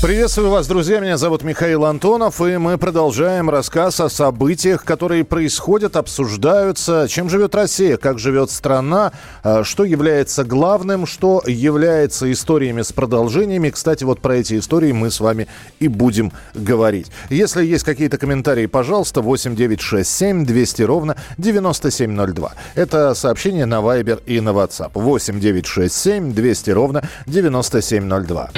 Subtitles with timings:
[0.00, 1.00] Приветствую вас, друзья.
[1.00, 7.08] Меня зовут Михаил Антонов, и мы продолжаем рассказ о событиях, которые происходят, обсуждаются.
[7.08, 9.10] Чем живет Россия, как живет страна,
[9.42, 13.70] а, что является главным, что является историями с продолжениями.
[13.70, 15.48] Кстати, вот про эти истории мы с вами
[15.80, 17.08] и будем говорить.
[17.28, 22.52] Если есть какие-то комментарии, пожалуйста, 8967 200 ровно 9702.
[22.76, 24.92] Это сообщение на Viber и на WhatsApp.
[24.94, 28.50] 8967 200 ровно 9702.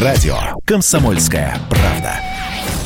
[0.00, 2.14] Радио «Комсомольская правда».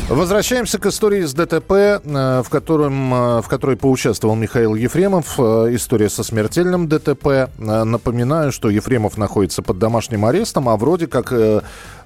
[0.09, 5.38] Возвращаемся к истории с ДТП, э, в, котором, э, в которой поучаствовал Михаил Ефремов.
[5.38, 7.48] Э, история со смертельным ДТП.
[7.59, 11.32] Напоминаю, что Ефремов находится под домашним арестом, а вроде как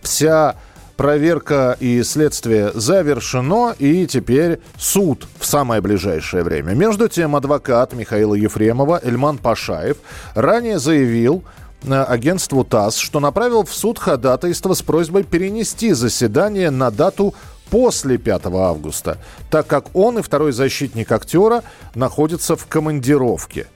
[0.02, 0.56] вся
[0.98, 6.74] проверка и следствие завершено, и теперь суд в самое ближайшее время.
[6.74, 9.96] Между тем, адвокат Михаила Ефремова Эльман Пашаев
[10.34, 11.42] ранее заявил,
[11.88, 17.34] агентству ТАСС, что направил в суд ходатайство с просьбой перенести заседание на дату
[17.70, 19.18] после 5 августа,
[19.50, 21.62] так как он и второй защитник актера
[21.94, 23.66] находятся в командировке.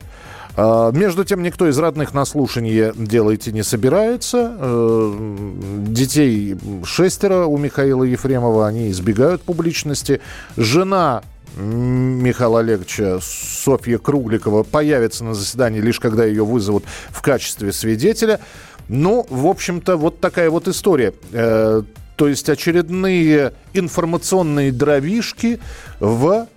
[0.56, 4.56] А, между тем, никто из родных на слушание делать не собирается.
[4.58, 5.52] Э,
[5.88, 10.20] детей шестеро у Михаила Ефремова, они избегают публичности.
[10.56, 11.22] Жена
[11.56, 18.40] Михаила Олеговича Софья Кругликова появится на заседании лишь когда ее вызовут в качестве свидетеля.
[18.88, 21.14] Ну, в общем-то, вот такая вот история.
[21.32, 21.82] Э,
[22.16, 25.60] то есть очередные информационные дровишки
[26.00, 26.48] в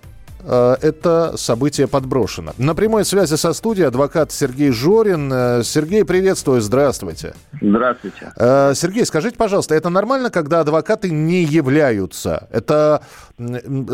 [0.44, 2.52] это событие подброшено.
[2.58, 5.30] На прямой связи со студией адвокат Сергей Жорин.
[5.32, 7.34] Э, Сергей, приветствую, здравствуйте.
[7.60, 8.32] Здравствуйте.
[8.36, 12.48] Э, Сергей, скажите, пожалуйста, это нормально, когда адвокаты не являются?
[12.50, 13.02] Это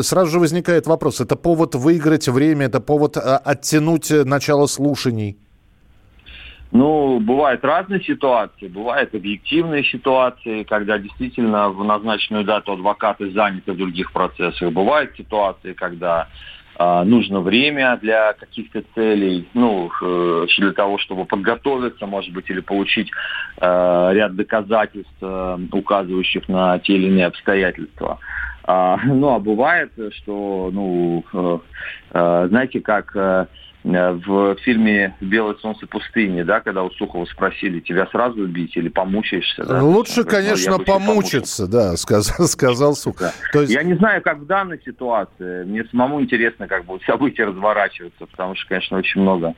[0.02, 5.38] сразу же возникает вопрос, это повод выиграть время, это повод оттянуть начало слушаний?
[6.74, 8.66] Ну, бывают разные ситуации.
[8.66, 14.72] Бывают объективные ситуации, когда действительно в назначенную дату адвокаты заняты в других процессах.
[14.72, 16.26] Бывают ситуации, когда
[16.76, 22.60] э, нужно время для каких-то целей, ну, э, для того, чтобы подготовиться, может быть, или
[22.60, 23.08] получить
[23.60, 28.18] э, ряд доказательств, э, указывающих на те или иные обстоятельства.
[28.64, 31.58] А, ну, а бывает, что, ну, э,
[32.14, 33.14] э, знаете, как...
[33.14, 33.46] Э,
[33.84, 39.64] в фильме «Белое солнце пустыни», да, когда у Сухова спросили, тебя сразу убить или помучаешься?
[39.64, 39.82] Да?
[39.82, 43.20] Лучше, говорит, конечно, ну, помучиться, да, сказал, сказал Сухов.
[43.20, 43.32] Да.
[43.52, 43.72] То есть...
[43.72, 45.64] Я не знаю, как в данной ситуации.
[45.64, 49.54] Мне самому интересно, как будут события разворачиваться, потому что, конечно, очень много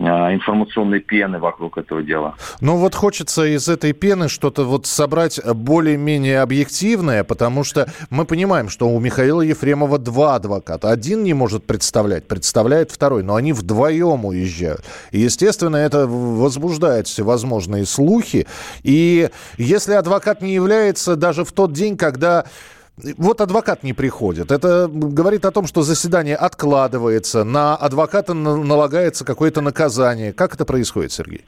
[0.00, 2.34] информационной пены вокруг этого дела.
[2.60, 8.68] Ну вот хочется из этой пены что-то вот собрать более-менее объективное, потому что мы понимаем,
[8.68, 10.90] что у Михаила Ефремова два адвоката.
[10.90, 14.84] Один не может представлять, представляет второй, но они вдвоем уезжают.
[15.10, 18.46] И, естественно, это возбуждает всевозможные слухи.
[18.82, 19.28] И
[19.58, 22.46] если адвокат не является даже в тот день, когда
[23.16, 24.50] вот адвокат не приходит.
[24.50, 30.32] Это говорит о том, что заседание откладывается, на адвоката налагается какое-то наказание.
[30.32, 31.44] Как это происходит, Сергей?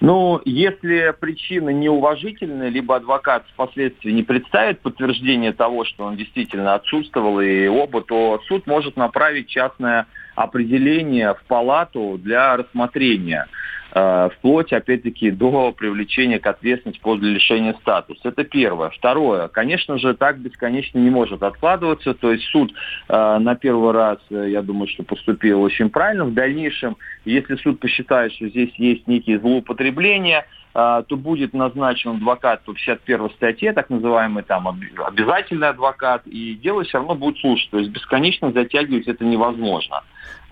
[0.00, 7.38] Ну, если причина неуважительная, либо адвокат впоследствии не представит подтверждение того, что он действительно отсутствовал
[7.40, 10.06] и оба, то суд может направить частное
[10.36, 13.46] определение в палату для рассмотрения.
[13.92, 18.28] Э, вплоть, опять-таки, до привлечения к ответственности после лишения статуса.
[18.28, 18.90] Это первое.
[18.90, 19.48] Второе.
[19.48, 22.14] Конечно же, так бесконечно не может откладываться.
[22.14, 22.72] То есть суд
[23.08, 26.24] э, на первый раз, э, я думаю, что поступил очень правильно.
[26.24, 32.72] В дальнейшем, если суд посчитает, что здесь есть некие злоупотребления, то будет назначен адвокат по
[32.72, 37.68] 51 статье, так называемый там обязательный адвокат, и дело все равно будет слушать.
[37.70, 40.04] То есть бесконечно затягивать это невозможно.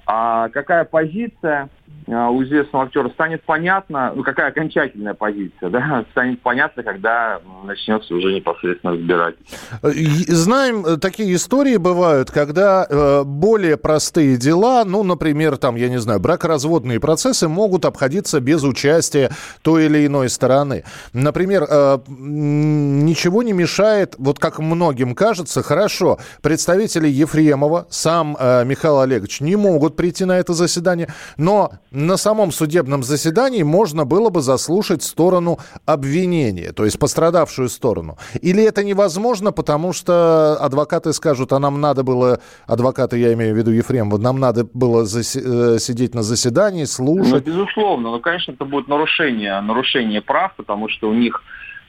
[0.07, 1.69] А какая позиция
[2.09, 8.35] у известного актера станет понятно, ну какая окончательная позиция, да, станет понятно, когда начнется уже
[8.35, 9.59] непосредственно разбирательство.
[9.83, 15.99] Знаем, э, такие истории бывают, когда э, более простые дела, ну, например, там, я не
[15.99, 19.31] знаю, бракоразводные процессы могут обходиться без участия
[19.63, 20.85] той или иной стороны.
[21.13, 29.01] Например, э, ничего не мешает, вот как многим кажется, хорошо, представители Ефремова, сам э, Михаил
[29.01, 34.41] Олегович не могут прийти на это заседание, но на самом судебном заседании можно было бы
[34.41, 38.19] заслушать сторону обвинения, то есть пострадавшую сторону.
[38.41, 43.59] Или это невозможно, потому что адвокаты скажут, а нам надо было, адвокаты, я имею в
[43.59, 47.47] виду Ефремова, нам надо было заси- э, сидеть на заседании, слушать.
[47.47, 51.43] Ну, безусловно, ну, конечно, это будет нарушение, нарушение прав, потому что у них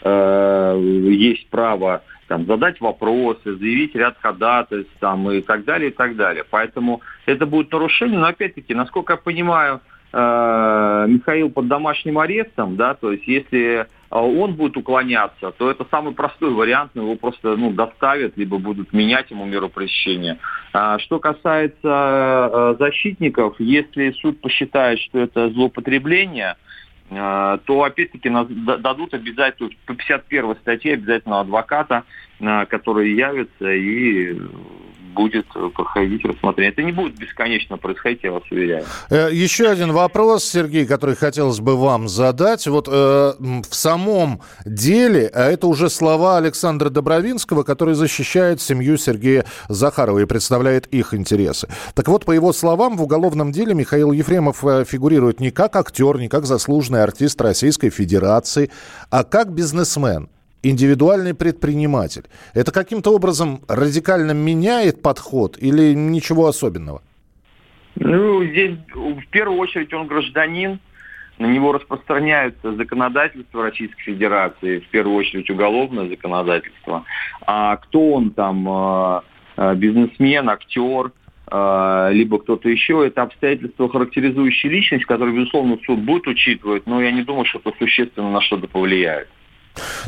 [0.03, 0.80] э,
[1.12, 6.46] есть право там, задать вопросы, заявить ряд ходатайств там, и так далее, и так далее.
[6.50, 9.81] Поэтому это будет нарушение, но опять-таки, насколько я понимаю,
[10.14, 15.88] э, Михаил под домашним арестом, да, то есть если э, он будет уклоняться, то это
[15.90, 20.38] самый простой вариант, его просто ну, доставят, либо будут менять ему меру пресечения.
[20.72, 26.58] А что касается э, защитников, если суд посчитает, что это злоупотребление,
[27.09, 32.03] то опять-таки дадут обязательно по 51 статье обязательно адвоката,
[32.39, 34.38] э, который явится и
[35.19, 36.71] будет проходить рассмотрение.
[36.71, 38.86] Это не будет бесконечно происходить, я вас уверяю.
[39.10, 42.66] Э, еще один вопрос, Сергей, который хотелось бы вам задать.
[42.68, 43.33] Вот э,
[43.69, 50.25] в самом деле, а это уже слова Александра Добровинского, который защищает семью Сергея Захарова и
[50.25, 51.68] представляет их интересы.
[51.95, 56.18] Так вот, по его словам, в уголовном деле Михаил Ефремов э, фигурирует не как актер,
[56.18, 58.71] не как заслуженный артист Российской Федерации,
[59.10, 60.30] а как бизнесмен–
[60.63, 62.23] индивидуальный предприниматель.
[62.53, 67.01] Это каким-то образом радикально меняет подход или ничего особенного?
[67.95, 70.79] Ну, здесь в первую очередь он гражданин,
[71.38, 77.06] на него распространяются законодательство Российской Федерации, в первую очередь уголовное законодательство.
[77.45, 79.23] А кто он там, а,
[79.56, 81.11] а, бизнесмен, актер,
[81.47, 87.11] а, либо кто-то еще, это обстоятельства, характеризующие личность, которые, безусловно, суд будет учитывать, но я
[87.11, 89.29] не думаю, что это существенно на что-то повлияет.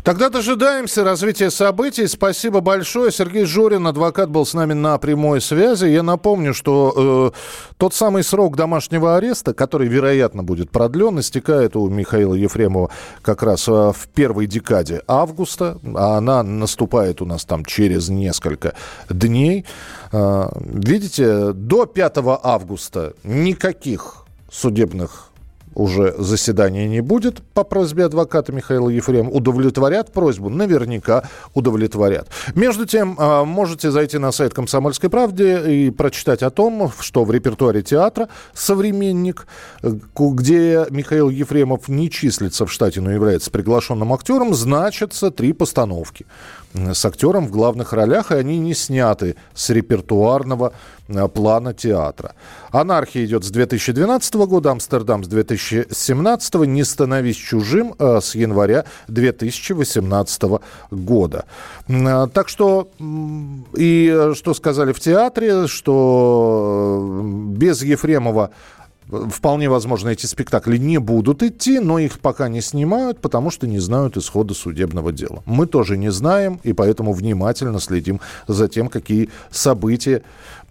[0.02, 2.06] Тогда дожидаемся развития событий.
[2.06, 3.12] Спасибо большое.
[3.12, 5.86] Сергей Жорин, адвокат, был с нами на прямой связи.
[5.86, 11.88] Я напомню, что э, тот самый срок домашнего ареста, который, вероятно, будет продлен, истекает у
[11.88, 12.90] Михаила Ефремова
[13.22, 18.74] как раз э, в первой декаде августа, а она наступает у нас там через несколько
[19.08, 19.64] дней.
[20.10, 25.31] Э, видите, до 5 августа никаких судебных
[25.74, 29.34] уже заседания не будет по просьбе адвоката Михаила Ефремова.
[29.34, 30.48] Удовлетворят просьбу?
[30.48, 32.28] Наверняка удовлетворят.
[32.54, 37.30] Между тем, а, можете зайти на сайт «Комсомольской правды» и прочитать о том, что в
[37.30, 39.46] репертуаре театра «Современник»,
[40.16, 46.26] где Михаил Ефремов не числится в штате, но является приглашенным актером, значатся три постановки
[46.74, 50.72] с актером в главных ролях, и они не сняты с репертуарного
[51.08, 52.34] э, плана театра.
[52.70, 60.42] «Анархия» идет с 2012 года, «Амстердам» с 2017, «Не становись чужим» э, с января 2018
[60.90, 61.44] года.
[61.88, 62.88] Э, так что,
[63.76, 67.20] и что сказали в театре, что
[67.50, 68.50] без Ефремова
[69.12, 73.78] Вполне возможно, эти спектакли не будут идти, но их пока не снимают, потому что не
[73.78, 75.42] знают исхода судебного дела.
[75.44, 80.22] Мы тоже не знаем, и поэтому внимательно следим за тем, какие события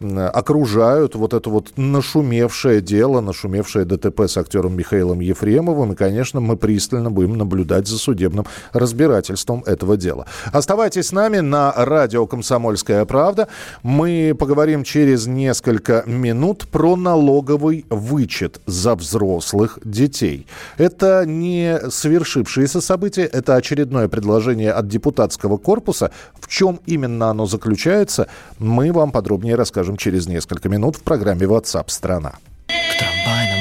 [0.02, 5.94] окружают вот это вот нашумевшее дело, нашумевшее ДТП с актером Михаилом Ефремовым.
[5.94, 10.26] И, конечно, мы пристально будем наблюдать за судебным разбирательством этого дела.
[10.52, 13.48] Оставайтесь с нами на радио «Комсомольская правда».
[13.84, 20.48] Мы поговорим через несколько минут про налоговый вычет за взрослых детей.
[20.78, 26.12] Это не совершившиеся события, это очередное предложение от депутатского корпуса.
[26.40, 28.28] В чем именно оно заключается,
[28.60, 32.34] мы вам подробнее расскажем расскажем через несколько минут в программе WhatsApp страна.
[32.68, 33.61] К трамвайному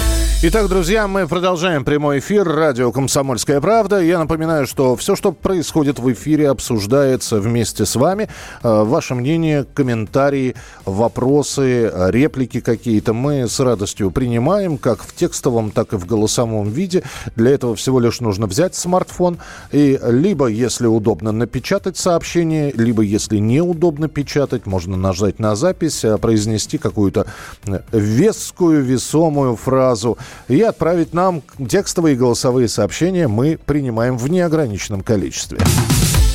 [0.43, 4.01] Итак, друзья, мы продолжаем прямой эфир радио «Комсомольская правда».
[4.01, 8.27] Я напоминаю, что все, что происходит в эфире, обсуждается вместе с вами.
[8.63, 15.93] Э, Ваше мнение, комментарии, вопросы, реплики какие-то мы с радостью принимаем, как в текстовом, так
[15.93, 17.03] и в голосовом виде.
[17.35, 19.37] Для этого всего лишь нужно взять смартфон
[19.71, 26.17] и либо, если удобно, напечатать сообщение, либо, если неудобно печатать, можно нажать на запись, э,
[26.17, 27.27] произнести какую-то
[27.67, 33.27] э, вескую, весомую фразу и отправить нам текстовые и голосовые сообщения.
[33.27, 35.59] Мы принимаем в неограниченном количестве.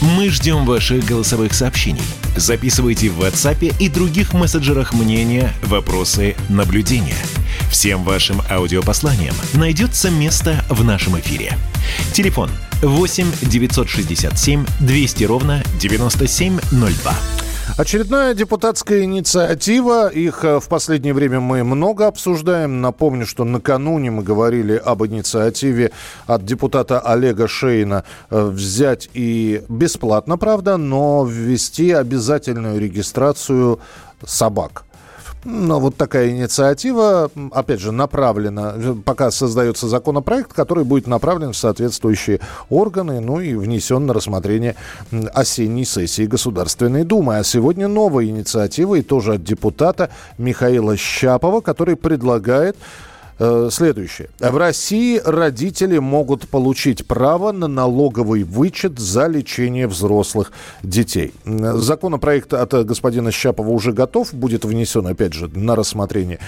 [0.03, 2.03] Мы ждем ваших голосовых сообщений.
[2.37, 7.17] Записывайте в WhatsApp и других мессенджерах мнения, вопросы, наблюдения.
[7.71, 11.57] Всем вашим аудиопосланиям найдется место в нашем эфире.
[12.12, 12.50] Телефон
[12.83, 17.46] 8 967 200 ровно 9702.
[17.76, 20.08] Очередная депутатская инициатива.
[20.08, 22.80] Их э, в последнее время мы много обсуждаем.
[22.80, 25.90] Напомню, что накануне мы говорили об инициативе
[26.26, 33.80] от депутата Олега Шейна э, взять и бесплатно, правда, но ввести обязательную регистрацию
[34.25, 34.86] собак.
[35.49, 41.57] Но вот такая инициатива, опять же, направлена, э, пока создается законопроект, который будет направлен в
[41.57, 44.75] соответствующие органы, ну и внесен на рассмотрение
[45.33, 47.38] осенней сессии Государственной Думы.
[47.38, 52.76] А сегодня новая инициатива, и тоже от депутата Михаила Щапова, который предлагает
[53.38, 54.28] следующее.
[54.40, 60.52] В России родители могут получить право на налоговый вычет за лечение взрослых
[60.83, 61.35] детей.
[61.45, 66.38] Законопроект от э, господина Щапова уже готов, будет внесен, опять же, на рассмотрение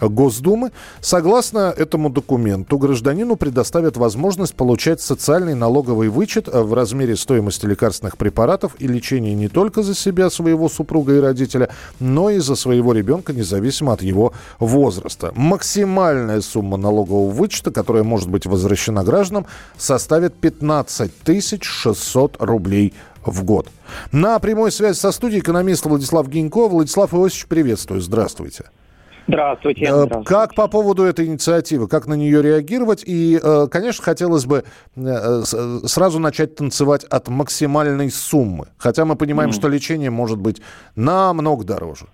[0.00, 0.72] Госдумы.
[1.00, 8.16] Согласно этому документу, гражданину предоставят возможность получать социальный налоговый вычет э, в размере стоимости лекарственных
[8.16, 12.92] препаратов и лечения не только за себя, своего супруга и родителя, но и за своего
[12.92, 15.32] ребенка, независимо от его возраста.
[16.36, 21.12] Максимальная сумма налогового вычета, которая может быть возвращена гражданам, составит 15
[21.62, 23.68] 600 рублей в год.
[24.12, 26.68] На прямой связи со студией экономист Владислав Гинько.
[26.68, 28.00] Владислав Иосифович, приветствую.
[28.00, 28.64] Здравствуйте.
[29.28, 29.84] Здравствуйте.
[29.84, 30.28] Э, здравствуйте.
[30.28, 33.02] Как по поводу этой инициативы, как на нее реагировать?
[33.04, 34.62] И, э, конечно, хотелось бы
[34.94, 35.42] э,
[35.86, 38.66] сразу начать танцевать от максимальной суммы.
[38.78, 40.62] Хотя мы понимаем, что лечение может быть
[40.94, 42.06] намного дороже.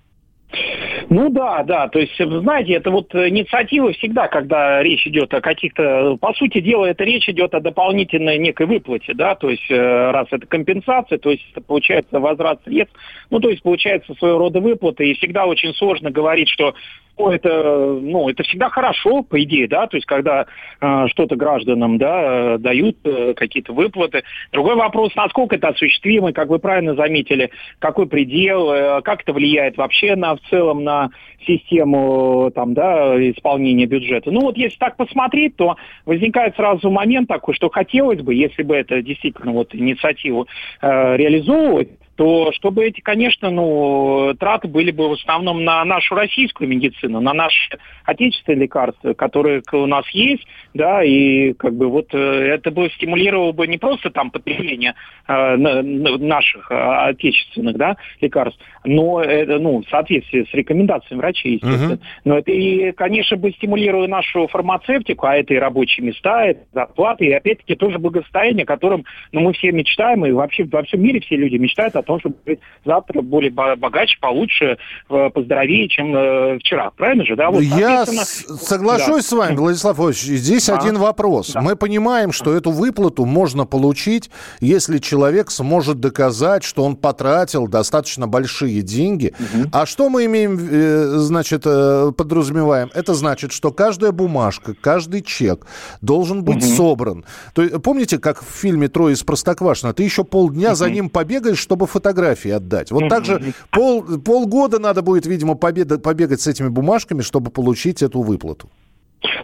[1.14, 6.16] Ну да, да, то есть, знаете, это вот инициатива всегда, когда речь идет о каких-то,
[6.18, 10.28] по сути дела, это речь идет о дополнительной некой выплате, да, то есть, э, раз
[10.30, 12.96] это компенсация, то есть, это получается возврат средств,
[13.28, 16.74] ну, то есть, получается своего рода выплата, и всегда очень сложно говорить, что
[17.18, 20.46] это, ну, это всегда хорошо, по идее, да, то есть, когда
[20.80, 24.22] э, что-то гражданам, да, э, дают э, какие-то выплаты.
[24.52, 29.76] Другой вопрос, насколько это осуществимо, как вы правильно заметили, какой предел, э, как это влияет
[29.76, 31.10] вообще на, в целом на
[31.46, 34.30] систему, там, да, исполнения бюджета.
[34.30, 35.76] Ну, вот если так посмотреть, то
[36.06, 40.46] возникает сразу момент такой, что хотелось бы, если бы это действительно вот инициативу
[40.80, 46.68] э, реализовывать, то чтобы эти, конечно, ну, траты были бы в основном на нашу российскую
[46.68, 52.18] медицину, на наши отечественные лекарства, которые у нас есть, да, и как бы вот э,
[52.18, 54.94] это бы стимулировало бы не просто там потребление
[55.26, 61.94] э, наших э, отечественных, да, лекарств, но это, ну, в соответствии с рекомендациями врачей, естественно.
[61.94, 62.20] Uh-huh.
[62.24, 67.26] Но это и, конечно, бы стимулировало нашу фармацевтику, а это и рабочие места, это зарплаты,
[67.26, 71.20] и опять-таки тоже благосостояние, о котором, ну, мы все мечтаем, и вообще во всем мире
[71.20, 74.78] все люди мечтают о том, чтобы быть завтра более богаче, получше,
[75.08, 76.90] поздоровее, чем вчера.
[76.90, 77.50] Правильно же, да?
[77.50, 79.28] Вот, Я соглашусь да.
[79.28, 80.40] с вами, Владислав Владимирович.
[80.40, 80.78] Здесь а?
[80.78, 81.52] один вопрос.
[81.52, 81.60] Да.
[81.60, 84.30] Мы понимаем, что эту выплату можно получить,
[84.60, 89.34] если человек сможет доказать, что он потратил достаточно большие деньги.
[89.38, 89.68] Угу.
[89.72, 92.90] А что мы имеем, э, значит, э, подразумеваем?
[92.94, 95.66] Это значит, что каждая бумажка, каждый чек
[96.00, 96.74] должен быть угу.
[96.74, 97.24] собран.
[97.54, 99.92] То есть, помните, как в фильме «Трое из Простоквашино»?
[99.92, 100.76] Ты еще полдня угу.
[100.76, 102.90] за ним побегаешь, чтобы фотографии отдать.
[102.90, 108.02] Вот так же пол, полгода надо будет, видимо, победа, побегать с этими бумажками, чтобы получить
[108.02, 108.68] эту выплату.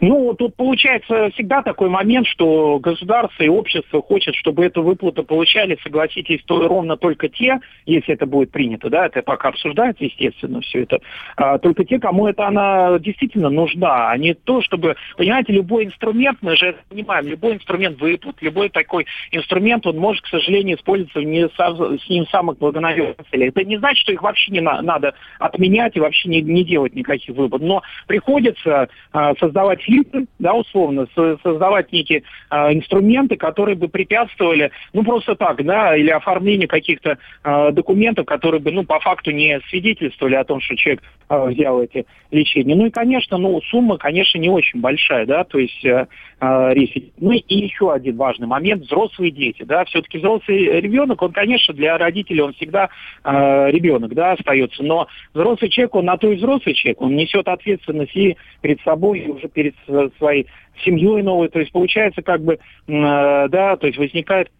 [0.00, 5.78] Ну, тут получается всегда такой момент, что государство и общество хочет, чтобы эту выплату получали,
[5.83, 10.83] согласитесь, то ровно только те, если это будет принято, да, это пока обсуждается, естественно, все
[10.83, 11.00] это,
[11.37, 16.38] а, только те, кому это она действительно нужна, а не то, чтобы, понимаете, любой инструмент,
[16.43, 21.49] мы же понимаем, любой инструмент выплат, любой такой инструмент, он может, к сожалению, использоваться не
[21.50, 23.49] со, с ним самых благонадежных целей.
[23.49, 26.95] Это не значит, что их вообще не на, надо отменять и вообще не, не делать
[26.95, 33.88] никаких выплат, но приходится а, создавать фильтры, да, условно, создавать некие э, инструменты, которые бы
[33.88, 39.30] препятствовали, ну, просто так, да, или оформлению каких-то э, документов, которые бы, ну, по факту
[39.30, 42.75] не свидетельствовали о том, что человек э, взял эти лечения.
[42.75, 46.07] Ну и, конечно, ну, сумма, конечно, не очень большая, да, то есть э,
[46.40, 46.95] речь.
[47.18, 51.97] Ну и еще один важный момент, взрослые дети, да, все-таки взрослый ребенок, он, конечно, для
[51.97, 52.90] родителей он всегда
[53.25, 57.49] э, ребенок, да, остается, но взрослый человек, он на то и взрослый человек, он несет
[57.49, 59.75] ответственность и перед собой, и уже перед
[60.18, 60.47] своей
[60.85, 61.49] семьей новой.
[61.49, 64.50] То есть получается как бы, э, да, то есть возникает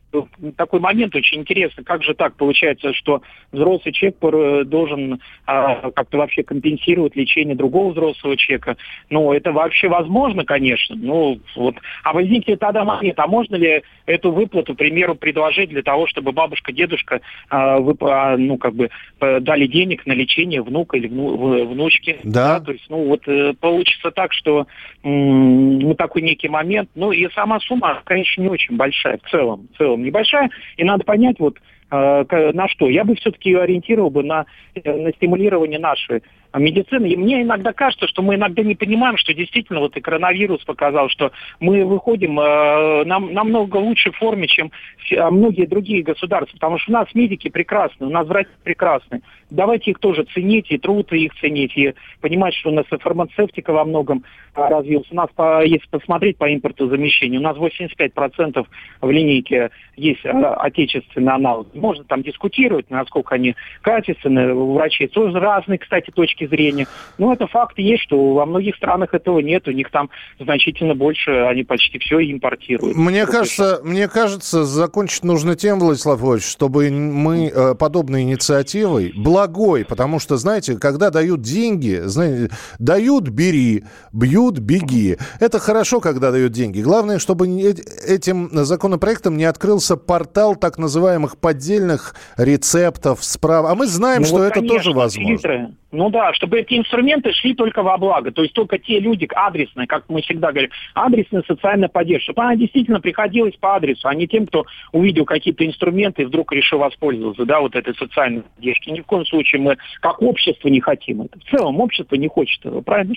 [0.57, 1.85] такой момент очень интересный.
[1.85, 3.23] Как же так получается, что
[3.53, 8.77] взрослый человек должен а, как-то вообще компенсировать лечение другого взрослого человека?
[9.11, 10.97] Ну, это вообще возможно, конечно.
[10.97, 11.77] Ну, вот.
[12.05, 16.33] А возникнет тогда момент, а можно ли эту выплату, к примеру, предложить для того, чтобы
[16.33, 18.91] бабушка, дедушка а, вып, а, ну, как бы
[19.21, 22.19] дали денег на лечение внука или вну, внучки?
[22.25, 22.59] Да.
[22.59, 22.65] да.
[22.65, 24.67] То есть, ну, вот э, получится так, что
[25.03, 26.91] м- ну, такой некий момент.
[26.95, 29.69] Ну, и сама сумма, конечно, не очень большая в целом.
[29.75, 30.51] В целом небольшая.
[30.77, 31.59] И надо понять, вот
[31.91, 32.89] э, на что.
[32.89, 36.23] Я бы все-таки ориентировал бы на, э, на стимулирование нашей
[36.55, 37.07] медицины.
[37.07, 41.09] И мне иногда кажется, что мы иногда не понимаем, что действительно вот и коронавирус показал,
[41.09, 44.71] что мы выходим э, нам, намного лучшей форме, чем
[45.17, 46.55] а, многие другие государства.
[46.55, 49.23] Потому что у нас медики прекрасны, у нас врачи прекрасны.
[49.51, 53.73] Давайте их тоже ценить, и труд их ценить, и понимать, что у нас и фармацевтика
[53.73, 55.09] во многом а, развилась.
[55.11, 58.67] У нас, по, если посмотреть по импортозамещению, у нас 85%
[59.01, 61.75] в линейке есть а, отечественный аналог.
[61.75, 64.55] Можно там дискутировать, насколько они качественные.
[64.55, 66.87] У врачей тоже разные, кстати, точки точки зрения.
[67.19, 71.31] Но это факт есть, что во многих странах этого нет, у них там значительно больше,
[71.31, 72.97] они почти все импортируют.
[72.97, 79.85] Мне кажется, мне кажется, закончить нужно тем, Владислав Владимирович, чтобы мы э, подобной инициативой, благой,
[79.85, 85.17] потому что, знаете, когда дают деньги, знаете, дают, бери, бьют, беги.
[85.41, 86.81] Это хорошо, когда дают деньги.
[86.81, 93.67] Главное, чтобы этим законопроектом не открылся портал так называемых поддельных рецептов, справ.
[93.69, 95.29] А мы знаем, ну, что вот, это конечно, тоже возможно.
[95.29, 95.75] Фильтры.
[95.91, 98.31] Ну да, чтобы эти инструменты шли только во благо.
[98.31, 102.25] То есть только те люди адресные, как мы всегда говорим, адресная социальная поддержка.
[102.25, 106.53] Чтобы она действительно приходилась по адресу, а не тем, кто увидел какие-то инструменты и вдруг
[106.53, 108.91] решил воспользоваться да, вот этой социальной поддержки.
[108.91, 111.39] Ни в коем случае мы как общество не хотим это.
[111.39, 113.15] В целом общество не хочет этого, правильно?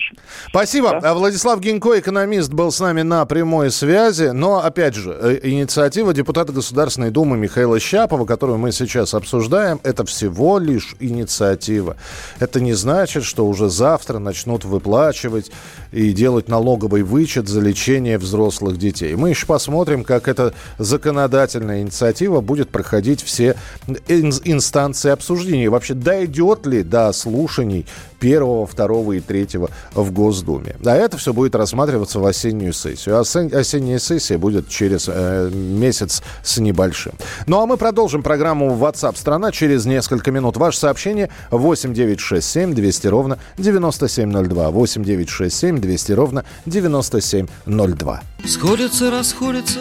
[0.48, 0.98] Спасибо.
[1.00, 1.14] Да?
[1.14, 4.30] Владислав Гинько, экономист, был с нами на прямой связи.
[4.32, 10.06] Но, опять же, э, инициатива депутата Государственной Думы Михаила Щапова, которую мы сейчас обсуждаем, это
[10.06, 11.96] всего лишь инициатива.
[12.40, 15.50] Это не значит, что уже завтра начнут выплачивать
[15.92, 19.14] и делать налоговый вычет за лечение взрослых детей.
[19.14, 23.56] Мы еще посмотрим, как эта законодательная инициатива будет проходить все
[24.08, 25.68] инстанции обсуждения.
[25.68, 27.86] вообще, дойдет ли до слушаний
[28.22, 30.76] первого, второго и третьего в Госдуме.
[30.84, 33.18] А это все будет рассматриваться в осеннюю сессию.
[33.18, 37.14] Осенняя сессия будет через э, месяц с небольшим.
[37.48, 40.56] Ну а мы продолжим программу WhatsApp страна через несколько минут.
[40.56, 44.70] Ваше сообщение 8967 200 ровно 9702.
[44.70, 48.22] 8967 200 ровно 9702.
[48.46, 49.80] Сходятся, расходятся,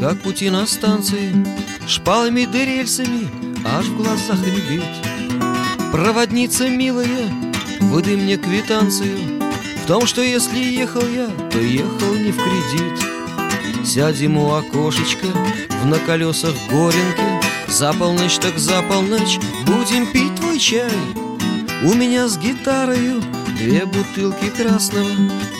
[0.00, 1.46] как пути на станции,
[1.86, 3.28] Шпалами да рельсами
[3.64, 4.82] аж в глазах рябит.
[5.92, 7.28] Проводница милая,
[7.80, 9.16] выдай мне квитанцию
[9.84, 15.28] В том, что если ехал я, то ехал не в кредит Сядем у окошечка
[15.82, 17.22] в на колесах горенки
[17.68, 20.90] За полночь так за полночь будем пить твой чай
[21.80, 23.22] У меня с гитарою
[23.56, 25.08] две бутылки красного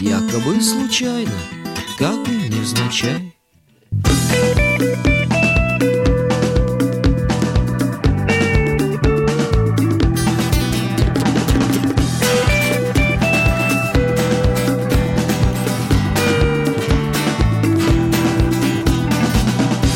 [0.00, 1.30] Якобы случайно,
[1.96, 3.32] как бы невзначай.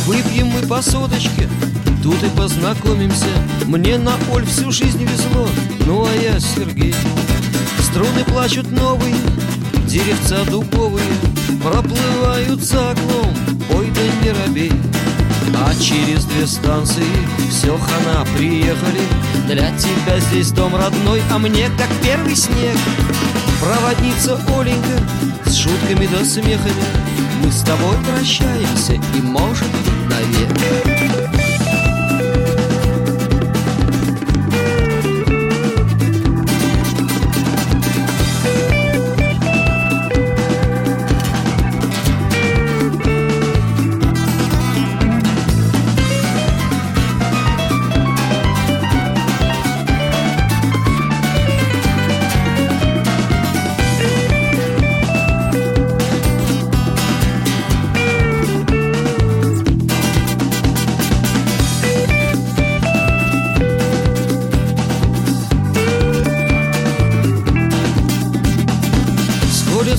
[0.06, 1.48] Выпьем мы по соточке,
[2.02, 3.28] тут и познакомимся.
[3.66, 5.48] Мне на Оль всю жизнь везло,
[5.86, 6.94] ну а я Сергей.
[7.80, 9.14] Струны плачут новые,
[9.86, 11.06] деревца дубовые.
[11.62, 13.32] Проплывают за окном,
[13.76, 14.72] ой да не робей.
[15.54, 17.04] А через две станции
[17.50, 19.02] все хана приехали.
[19.46, 22.76] Для тебя здесь дом родной, а мне как первый снег.
[23.60, 25.00] Проводница Оленька
[25.46, 26.84] с шутками да смехами.
[27.44, 31.31] Мы с тобой прощаемся и, может быть, навек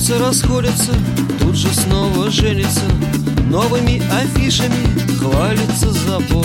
[0.04, 0.92] Сходятся, расходятся,
[1.40, 2.82] тут же снова женятся
[3.48, 4.76] Новыми афишами
[5.18, 6.44] хвалится забор.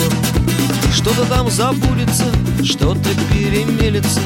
[0.94, 2.24] Что-то там забудется,
[2.64, 4.20] что-то перемелется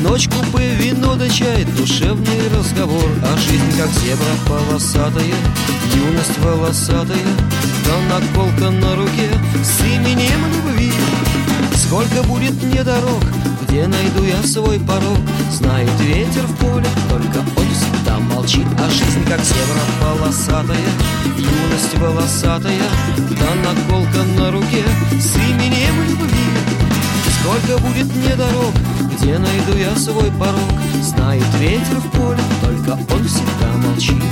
[0.00, 3.08] Ночь купе, вино да чай, душевный разговор.
[3.22, 5.34] А жизнь как зебра полосатая,
[5.94, 7.28] юность волосатая.
[7.84, 9.30] Да наколка на руке
[9.62, 10.92] с именем любви.
[11.76, 13.22] Сколько будет мне дорог,
[13.70, 15.18] где найду я свой порог?
[15.52, 18.66] Знает ветер в поле, только он всегда молчит.
[18.78, 20.90] А жизнь как зебра полосатая,
[21.38, 22.82] юность волосатая
[23.30, 24.82] Да наколка на руке.
[25.20, 26.50] С именем любви
[27.40, 28.74] Сколько будет мне дорог,
[29.12, 30.72] где найду я свой порог?
[31.02, 34.22] Знает ветер в поле, только он всегда молчит.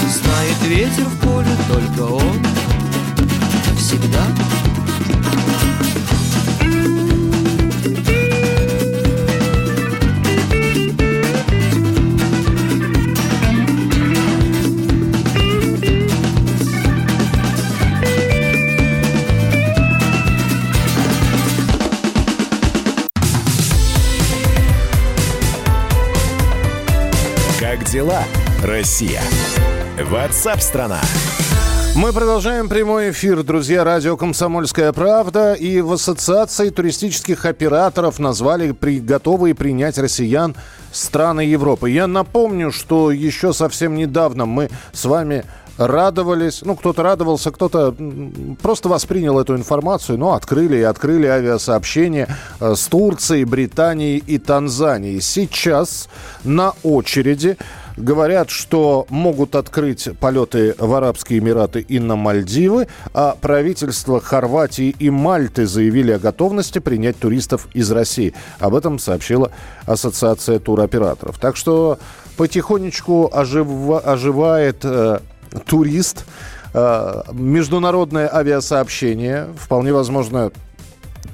[0.00, 2.49] Знает ветер в поле, только он
[29.00, 29.22] Россия?
[30.10, 31.00] Ватсап-страна!
[31.96, 35.54] Мы продолжаем прямой эфир, друзья, радио «Комсомольская правда».
[35.54, 40.54] И в Ассоциации туристических операторов назвали при, готовые принять россиян
[40.92, 41.88] страны Европы.
[41.88, 45.44] Я напомню, что еще совсем недавно мы с вами
[45.78, 46.60] радовались.
[46.62, 47.94] Ну, кто-то радовался, кто-то
[48.60, 50.18] просто воспринял эту информацию.
[50.18, 52.28] Ну, открыли и открыли авиасообщение
[52.60, 55.22] э, с Турцией, Британией и Танзанией.
[55.22, 56.08] Сейчас
[56.44, 57.56] на очереди
[57.96, 65.10] Говорят, что могут открыть полеты в Арабские Эмираты и на Мальдивы, а правительства Хорватии и
[65.10, 68.34] Мальты заявили о готовности принять туристов из России.
[68.58, 69.50] Об этом сообщила
[69.86, 71.38] Ассоциация туроператоров.
[71.38, 71.98] Так что
[72.36, 75.18] потихонечку ожива- оживает э,
[75.66, 76.24] турист,
[76.72, 80.52] э, международное авиасообщение, вполне возможно,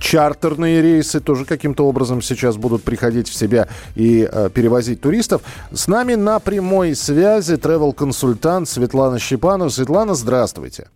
[0.00, 5.42] чартерные рейсы тоже каким-то образом сейчас будут приходить в себя и э, перевозить туристов.
[5.72, 9.68] С нами на прямой связи travel-консультант Светлана Щепанова.
[9.68, 10.88] Светлана, здравствуйте.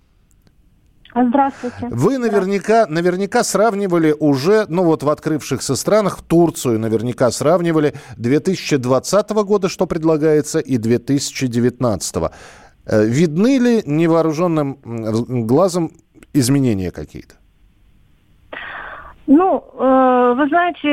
[1.15, 1.89] Здравствуйте.
[1.91, 9.69] Вы наверняка, наверняка сравнивали уже, ну вот в открывшихся странах, Турцию наверняка сравнивали 2020 года,
[9.69, 12.17] что предлагается, и 2019.
[12.87, 14.79] Э, Видны ли невооруженным
[15.47, 15.93] глазом
[16.33, 17.40] изменения какие-то?
[19.33, 20.89] Ну, э, вы знаете,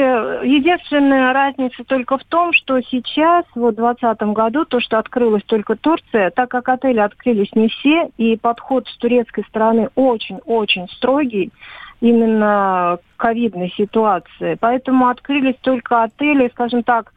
[0.47, 5.75] единственная разница только в том, что сейчас, вот в 2020 году, то, что открылась только
[5.75, 11.51] Турция, так как отели открылись не все, и подход с турецкой стороны очень-очень строгий,
[11.99, 14.55] именно ковидной ситуации.
[14.59, 17.13] Поэтому открылись только отели, скажем так,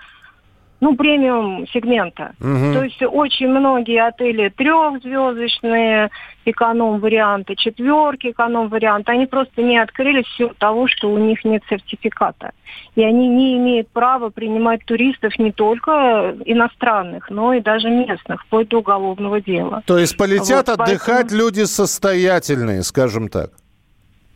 [0.81, 2.33] ну, премиум сегмента.
[2.41, 2.73] Мгм.
[2.75, 6.11] То есть очень многие отели трехзвездочные,
[6.47, 12.53] эконом-варианты, четверки эконом-варианты, они просто не открылись в силу того, что у них нет сертификата.
[12.97, 18.69] И они не имеют права принимать туристов не только иностранных, но и даже местных, вплоть
[18.69, 19.83] до уголовного дела.
[19.87, 23.51] То есть полетят Вот, отдыхать поэтому- люди состоятельные, скажем так.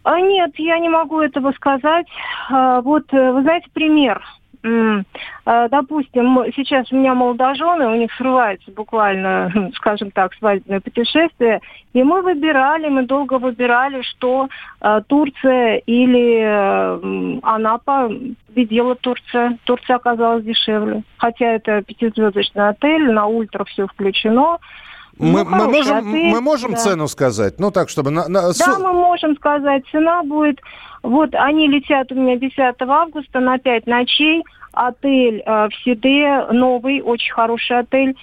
[0.03, 2.07] А нет, я не могу этого сказать.
[2.51, 4.23] А, Вот, э, вы знаете, пример.
[4.65, 11.61] А, Допустим, сейчас у меня молодожены, у них срывается буквально, скажем так, свадебное путешествие,
[11.93, 14.49] и мы выбирали, мы долго выбирали, что
[14.81, 18.11] а, Турция или Анапа
[18.49, 19.59] победила Турция.
[19.65, 21.03] Турция оказалась дешевле.
[21.19, 24.59] Хотя это пятизвездочный отель, на ультра все включено.
[25.19, 26.77] Мы, Ну, мы можем, отель, мы можем да.
[26.77, 27.55] цену сказать?
[27.59, 28.11] Ну, так, чтобы...
[28.11, 30.61] На, на- Да, мы можем сказать, цена будет...
[31.03, 34.43] Вот они летят у меня 10 августа на 5 ночей.
[34.73, 38.17] Отель э, в Сиде, новый, очень хороший отель.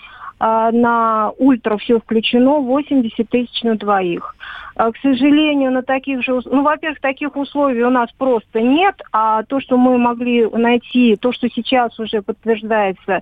[0.44, 4.36] А, на ультра все включено, 80 тысяч на двоих.
[4.76, 6.42] А, К сожалению, на таких же...
[6.46, 11.32] Ну, во-первых, таких условий у нас просто нет, а то, что мы могли найти, то,
[11.32, 13.22] что сейчас уже подтверждается э,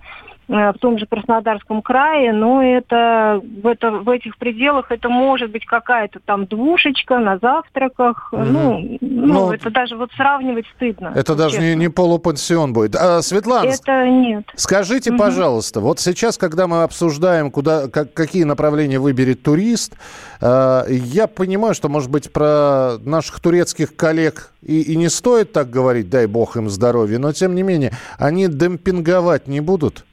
[0.50, 5.64] в том же Краснодарском крае, но это в, это в этих пределах это может быть
[5.66, 8.30] какая-то там двушечка на завтраках.
[8.32, 8.52] Мгм.
[8.52, 11.12] Ну, ну, Ну, это даже вот сравнивать стыдно.
[11.16, 12.96] Это даже не, не полупансион будет.
[12.96, 14.46] А, Светлана, Это нет.
[14.56, 15.20] Скажите, Мгм.
[15.20, 19.94] пожалуйста, вот сейчас, когда мы обсуждаем, куда, как- какие направления выберет турист,
[20.42, 25.70] э, я понимаю, что, может быть, про наших турецких коллег и, и не стоит так
[25.70, 30.06] говорить, дай бог им здоровья, но, тем не менее, они демпинговать не будут,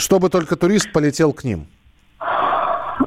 [0.00, 1.66] чтобы только турист полетел к ним.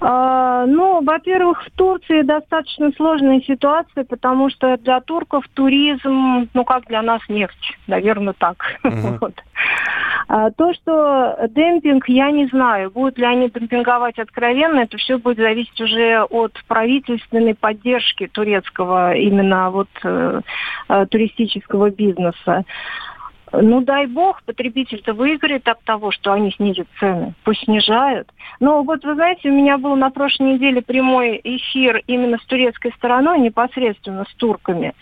[0.01, 6.87] А, ну, во-первых, в Турции достаточно сложная ситуация, потому что для турков туризм, ну, как
[6.87, 8.57] для нас нефть, наверное, так.
[8.83, 9.17] Мгм.
[9.21, 9.35] Вот.
[10.27, 15.37] А, то, что демпинг, я не знаю, будут ли они демпинговать откровенно, это все будет
[15.37, 20.41] зависеть уже от правительственной поддержки турецкого именно вот э,
[20.89, 22.63] э, туристического бизнеса.
[23.53, 27.33] Ну, дай бог, потребитель-то выиграет от того, что они снизят цены.
[27.43, 28.27] Пусть снижают.
[28.59, 32.91] Но вот вы знаете, у меня был на прошлой неделе прямой эфир именно с турецкой
[32.93, 34.93] стороной, непосредственно с турками.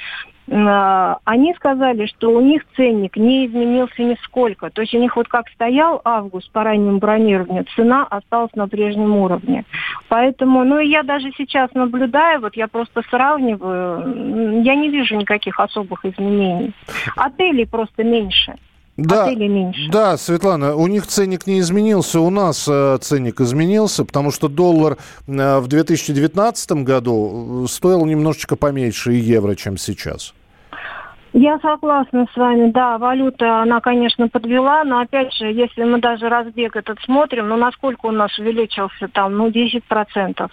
[0.54, 4.70] А, Они сказали, что у них ценник не изменился нисколько.
[4.70, 9.16] То есть у них вот как стоял август по раннему бронированию, цена осталась на прежнем
[9.16, 9.64] уровне.
[10.10, 15.58] Поэтому, ну и я даже сейчас наблюдаю, вот я просто сравниваю, я не вижу никаких
[15.60, 16.74] особых изменений.
[17.16, 18.56] Отелей просто меньше.
[18.98, 19.90] Да, Отелей меньше.
[19.90, 24.98] да, Светлана, у них ценник не изменился, у нас э, ценник изменился, потому что доллар
[25.28, 30.34] э, в 2019 году э, стоил немножечко поменьше и евро, чем сейчас.
[31.34, 36.28] Я согласна с вами, да, валюта, она, конечно, подвела, но опять же, если мы даже
[36.28, 40.50] разбег этот смотрим, ну насколько у нас увеличился там, ну 10%.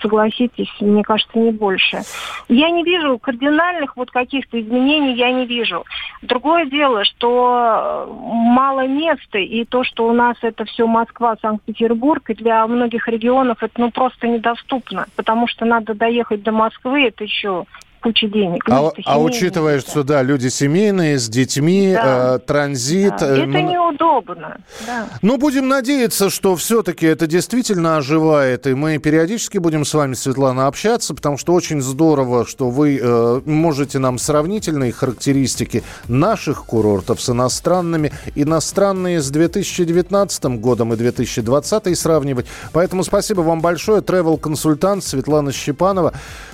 [0.00, 2.02] Согласитесь, мне кажется, не больше.
[2.48, 5.84] Я не вижу кардинальных вот каких-то изменений, я не вижу.
[6.22, 12.30] Другое дело, что э, мало места, и то, что у нас это все Москва, Санкт-Петербург,
[12.30, 17.24] и для многих регионов это ну просто недоступно, потому что надо доехать до Москвы, это
[17.24, 17.64] еще
[18.00, 18.62] куча денег.
[18.68, 22.36] А, Ну, а учитывая, что да, люди семейные, с детьми, Да.
[22.36, 23.14] э, транзит.
[23.20, 24.56] Да, э, Это ну, неудобно.
[24.86, 25.06] Да.
[25.22, 30.66] Ну, будем надеяться, что все-таки это действительно оживает, и мы периодически будем с вами, Светлана,
[30.66, 37.30] общаться, потому что очень здорово, что вы э, можете нам сравнительные характеристики наших курортов с
[37.30, 42.46] иностранными, иностранные с 2019 годом и 2020 сравнивать.
[42.72, 44.00] Поэтому спасибо вам большое.
[44.02, 46.12] Travel-консультант Светлана Щепанова.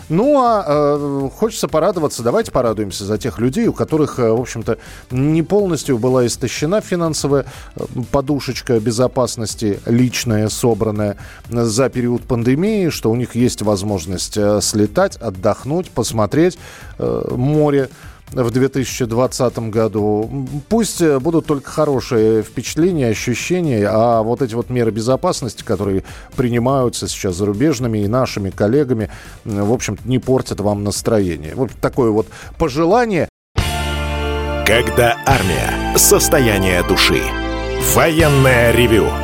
[0.08, 2.22] Ну, а э, хочется порадоваться.
[2.22, 4.78] Давайте порадуемся за тех людей, у которых, э, в общем-то,
[5.10, 11.16] не полностью была истощена финансовая э, подушечка безопасности личная, собранная
[11.48, 16.58] за период пандемии, что у них есть возможность э, слетать, отдохнуть, посмотреть
[16.98, 17.88] э, море
[18.42, 20.46] в 2020 году.
[20.68, 26.04] Пусть э, будут только хорошие впечатления, ощущения, а вот эти вот меры безопасности, которые
[26.36, 29.10] принимаются сейчас зарубежными и нашими коллегами,
[29.44, 31.54] в общем не портят вам настроение.
[31.54, 32.26] Вот такое вот
[32.58, 33.28] пожелание.
[34.66, 35.96] Когда армия.
[35.96, 37.22] Состояние души.
[37.94, 39.23] Военное ревю.